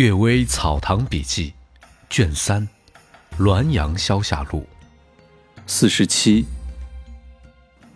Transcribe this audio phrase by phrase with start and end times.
[0.00, 1.52] 岳微草堂笔记，
[2.08, 2.66] 卷三，
[3.38, 4.60] 《滦阳消夏录》，
[5.66, 6.46] 四十七。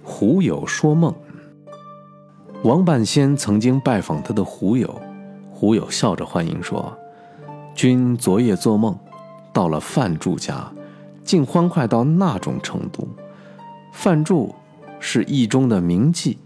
[0.03, 1.15] 胡友说梦。
[2.63, 5.01] 王半仙曾经拜访他的胡友，
[5.51, 6.95] 胡友笑着欢迎说
[7.75, 8.95] ：“君昨夜做梦，
[9.51, 10.71] 到了范祝家，
[11.25, 13.09] 竟欢快到那种程度。
[13.95, 14.55] 范祝
[15.01, 16.37] 是意中的名妓。”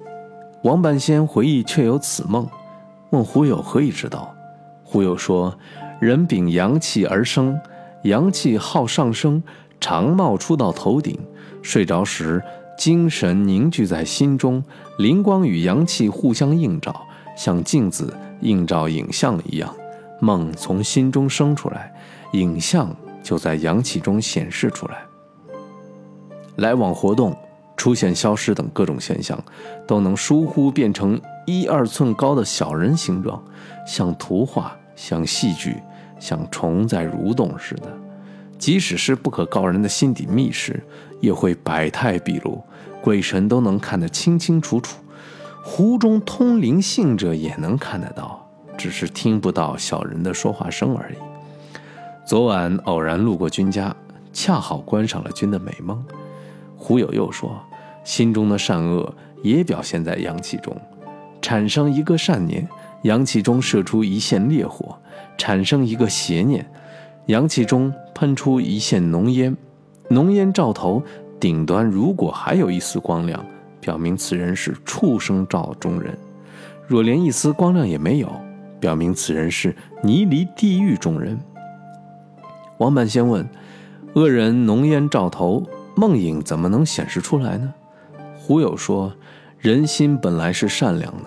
[0.63, 2.49] 王半仙回忆确有此梦，
[3.11, 4.33] 问胡友何以知道。
[4.91, 5.55] 忽又说
[6.01, 7.61] ：“人禀阳气而生，
[8.05, 9.43] 阳气好上升，
[9.79, 11.19] 常冒出到头顶。
[11.61, 12.43] 睡着时，
[12.79, 14.65] 精神凝聚在心中，
[14.97, 17.03] 灵光与阳气互相映照，
[17.37, 19.71] 像镜子映照影像一样。
[20.21, 21.93] 梦从心中生出来，
[22.33, 25.03] 影像就在阳气中显示出来。
[26.57, 27.37] 来往活动、
[27.77, 29.39] 出现、消失等各种现象，
[29.87, 33.45] 都能疏忽变成一二寸高的小人形状，
[33.87, 35.77] 像图画。”像戏剧，
[36.19, 37.97] 像虫在蠕动似的，
[38.59, 40.83] 即使是不可告人的心底密事，
[41.21, 42.61] 也会百态毕露，
[43.01, 44.99] 鬼神都能看得清清楚楚。
[45.63, 48.45] 湖中通灵性者也能看得到，
[48.77, 51.15] 只是听不到小人的说话声而已。
[52.27, 53.95] 昨晚偶然路过君家，
[54.33, 56.05] 恰好观赏了君的美梦。
[56.77, 57.57] 胡友又说，
[58.03, 60.77] 心中的善恶也表现在阳气中，
[61.41, 62.69] 产生一个善念。
[63.03, 64.99] 阳气中射出一线烈火，
[65.37, 66.63] 产生一个邪念；
[67.27, 69.57] 阳气中喷出一线浓烟，
[70.09, 71.03] 浓烟照头
[71.39, 73.45] 顶端如果还有一丝光亮，
[73.81, 76.13] 表明此人是畜生照中人；
[76.87, 78.29] 若连一丝光亮也没有，
[78.81, 81.39] 表明此人是泥离地狱中人。
[82.79, 83.49] 王半仙问
[84.15, 85.65] ：“恶人浓烟照头，
[85.97, 87.73] 梦影怎么能显示出来呢？”
[88.39, 89.13] 胡友说
[89.59, 91.25] ：“人心本来是善良的。”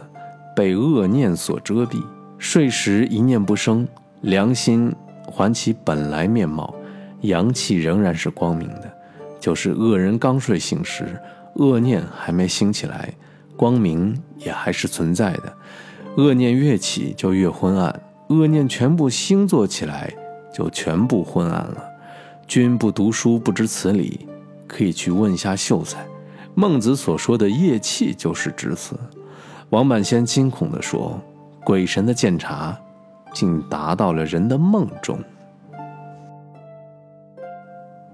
[0.56, 2.04] 被恶念所遮蔽，
[2.38, 3.88] 睡时一念不生，
[4.22, 4.94] 良心
[5.26, 6.74] 还其本来面貌，
[7.22, 8.92] 阳气仍然是光明的。
[9.40, 11.20] 就是恶人刚睡醒时，
[11.56, 13.14] 恶念还没兴起来，
[13.56, 15.54] 光明也还是存在的。
[16.18, 20.14] 恶念越起就越昏暗，恶念全部兴作起来
[20.54, 21.84] 就全部昏暗了。
[22.48, 24.28] 君不读书不知此理，
[24.68, 26.06] 可以去问下秀才，
[26.54, 29.00] 孟子所说的夜气就是指此。
[29.72, 31.18] 王半仙惊恐地说
[31.64, 32.78] ：“鬼神的鉴察，
[33.34, 35.18] 竟达到了人的梦中。”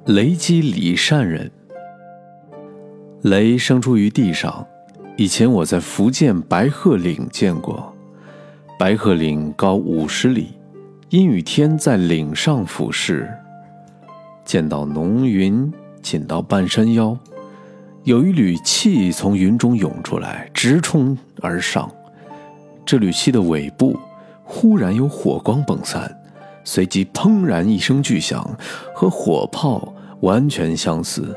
[0.06, 1.50] 雷击李善人。
[3.24, 4.68] 雷生出于地上，
[5.18, 7.92] 以前我在福建白鹤岭见过。
[8.78, 10.50] 白鹤岭高五十里，
[11.10, 13.28] 阴雨天在岭上俯视，
[14.46, 15.74] 见到浓云
[16.04, 17.18] 紧到半山腰。
[18.08, 21.92] 有一缕气从云中涌出来，直冲而上。
[22.86, 24.00] 这缕气的尾部
[24.46, 26.18] 忽然有火光迸散，
[26.64, 28.50] 随即砰然一声巨响，
[28.96, 31.36] 和火炮完全相似。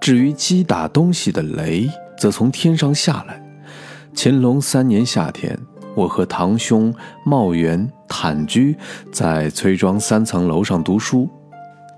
[0.00, 3.42] 至于击打东西的雷，则从天上下来。
[4.14, 5.58] 乾隆三年夏天，
[5.96, 6.94] 我和堂兄
[7.26, 8.76] 茂元、坦居
[9.10, 11.28] 在崔庄三层楼上读书，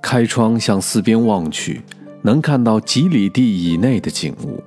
[0.00, 1.82] 开窗向四边望去。
[2.26, 4.60] 能看到几里地以内的景物。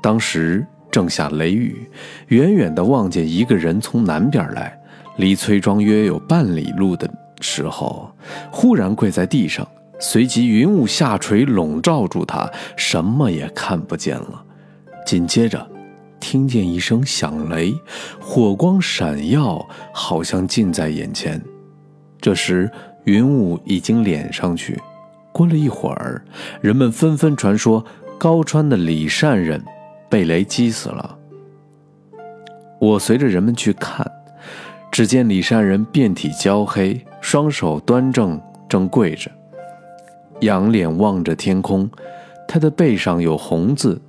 [0.00, 1.86] 当时正下雷雨，
[2.28, 4.74] 远远地望见一个人从南边来，
[5.18, 7.06] 离崔庄约有半里路的
[7.42, 8.10] 时候，
[8.50, 9.68] 忽然跪在地上，
[10.00, 14.42] 随即云雾下垂，笼罩住他，什么也看不见了。
[15.04, 15.70] 紧接着，
[16.18, 17.74] 听见一声响雷，
[18.18, 21.38] 火光闪耀，好像近在眼前。
[22.18, 22.70] 这时，
[23.04, 24.80] 云雾已经敛上去。
[25.34, 26.24] 过了一会儿，
[26.60, 27.84] 人们纷纷传说
[28.16, 29.60] 高川的李善人
[30.08, 31.18] 被雷击死了。
[32.78, 34.08] 我随着人们去看，
[34.92, 39.28] 只见李善人遍体焦黑，双手端正，正跪着，
[40.42, 41.90] 仰脸望着天空。
[42.46, 44.00] 他的背上有红字，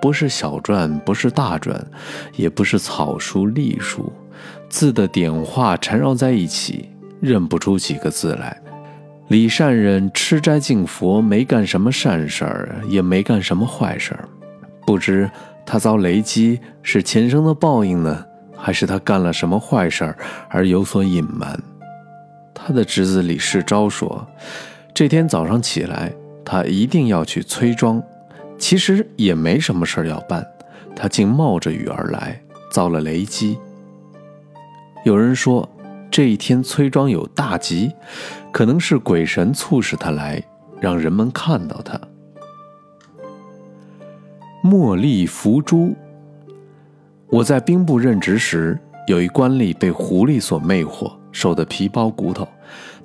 [0.00, 1.76] 不是小篆，不是大篆，
[2.36, 4.12] 也不是草书隶书，
[4.68, 6.88] 字的点画缠绕在一起，
[7.20, 8.62] 认不出几个字来。
[9.28, 14.26] 李善人吃斋敬佛，没干什么善事儿，也没干什么坏事儿。
[14.86, 15.30] 不知
[15.66, 18.24] 他遭雷击是前生的报应呢，
[18.56, 20.16] 还是他干了什么坏事儿
[20.48, 21.62] 而有所隐瞒？
[22.54, 24.26] 他的侄子李世昭说，
[24.94, 26.10] 这天早上起来，
[26.42, 28.02] 他一定要去崔庄，
[28.56, 30.46] 其实也没什么事儿要办，
[30.96, 32.40] 他竟冒着雨而来，
[32.70, 33.58] 遭了雷击。
[35.04, 35.68] 有人说。
[36.18, 37.92] 这一天，崔庄有大吉，
[38.50, 40.42] 可能是鬼神促使他来，
[40.80, 41.96] 让人们看到他。
[44.64, 45.94] 茉莉伏诛。
[47.28, 48.76] 我在兵部任职时，
[49.06, 52.48] 有一官吏被狐狸所魅惑，瘦得皮包骨头。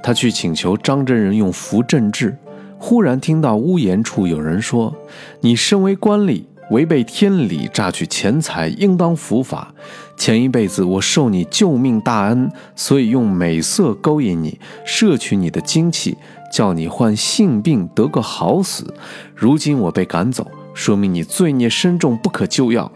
[0.01, 2.36] 他去请求张真人用符镇治，
[2.80, 4.92] 忽然听到屋檐处有人说
[5.39, 9.74] ：“你身为官吏，违背天理，榨取钱财，应当伏法。
[10.18, 16.18] 前一辈子我受你救命大恩，所以用美色勾引你，摄取你的精气，
[16.51, 18.94] 叫你患性病得个好死。
[19.36, 22.92] 如今我被赶走，说明你罪孽深重，不可救药。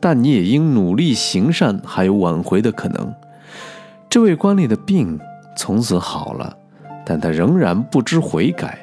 [0.00, 3.14] 但你也应努力行善，还有挽回的可能。”
[4.10, 5.18] 这位官吏的病。
[5.56, 6.56] 从此好了，
[7.06, 8.76] 但他仍然不知悔改。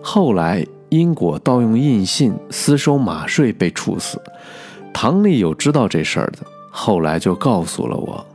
[0.00, 4.20] 后来因果盗用印信，私收马税，被处死。
[4.92, 6.38] 堂里有知道这事儿的，
[6.70, 8.26] 后来就告诉了我。